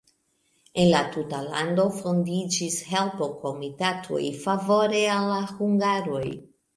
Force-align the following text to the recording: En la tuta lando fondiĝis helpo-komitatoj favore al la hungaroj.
En 0.83 0.87
la 0.91 0.99
tuta 1.15 1.41
lando 1.47 1.83
fondiĝis 1.97 2.77
helpo-komitatoj 2.93 4.23
favore 4.47 5.03
al 5.17 5.29
la 5.33 5.39
hungaroj. 5.59 6.23